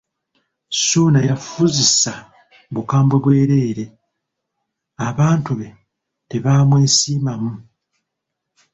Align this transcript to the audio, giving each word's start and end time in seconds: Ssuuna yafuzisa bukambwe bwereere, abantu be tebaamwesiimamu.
Ssuuna 0.75 1.19
yafuzisa 1.29 2.13
bukambwe 2.73 3.15
bwereere, 3.23 3.85
abantu 5.09 5.51
be 5.59 5.67
tebaamwesiimamu. 6.29 7.51